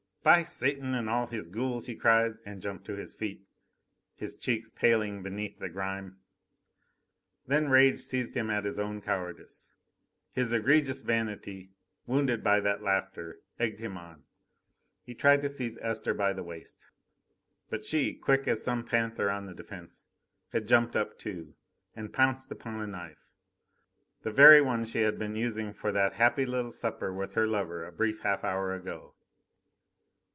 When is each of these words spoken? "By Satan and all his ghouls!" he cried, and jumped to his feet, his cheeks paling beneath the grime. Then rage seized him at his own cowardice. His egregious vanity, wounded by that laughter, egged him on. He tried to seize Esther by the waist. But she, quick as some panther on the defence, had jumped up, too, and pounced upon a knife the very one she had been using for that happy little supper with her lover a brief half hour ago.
"By 0.23 0.43
Satan 0.43 0.93
and 0.93 1.09
all 1.09 1.25
his 1.25 1.47
ghouls!" 1.47 1.87
he 1.87 1.95
cried, 1.95 2.35
and 2.45 2.61
jumped 2.61 2.85
to 2.85 2.93
his 2.95 3.15
feet, 3.15 3.41
his 4.15 4.37
cheeks 4.37 4.69
paling 4.69 5.23
beneath 5.23 5.57
the 5.57 5.67
grime. 5.67 6.19
Then 7.47 7.69
rage 7.69 7.97
seized 7.97 8.35
him 8.37 8.47
at 8.51 8.63
his 8.63 8.77
own 8.77 9.01
cowardice. 9.01 9.73
His 10.31 10.53
egregious 10.53 11.01
vanity, 11.01 11.71
wounded 12.05 12.43
by 12.43 12.59
that 12.59 12.83
laughter, 12.83 13.39
egged 13.59 13.79
him 13.79 13.97
on. 13.97 14.23
He 15.01 15.15
tried 15.15 15.41
to 15.41 15.49
seize 15.49 15.79
Esther 15.79 16.13
by 16.13 16.33
the 16.33 16.43
waist. 16.43 16.85
But 17.71 17.83
she, 17.83 18.13
quick 18.13 18.47
as 18.47 18.61
some 18.61 18.83
panther 18.85 19.31
on 19.31 19.47
the 19.47 19.55
defence, 19.55 20.05
had 20.51 20.67
jumped 20.67 20.95
up, 20.95 21.17
too, 21.17 21.55
and 21.95 22.13
pounced 22.13 22.51
upon 22.51 22.79
a 22.79 22.85
knife 22.85 23.25
the 24.21 24.31
very 24.31 24.61
one 24.61 24.85
she 24.85 25.01
had 25.01 25.17
been 25.17 25.35
using 25.35 25.73
for 25.73 25.91
that 25.93 26.13
happy 26.13 26.45
little 26.45 26.69
supper 26.71 27.11
with 27.11 27.33
her 27.33 27.47
lover 27.47 27.83
a 27.83 27.91
brief 27.91 28.19
half 28.21 28.43
hour 28.43 28.75
ago. 28.75 29.15